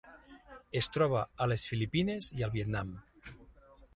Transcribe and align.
Es 0.79 0.87
troba 0.95 1.19
a 1.45 1.49
les 1.51 1.67
Filipines 1.73 2.31
i 2.39 2.47
al 2.47 2.53
Vietnam. 2.57 2.93